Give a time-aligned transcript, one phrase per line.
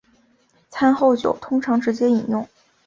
[0.71, 2.47] 餐后酒通常直接饮用。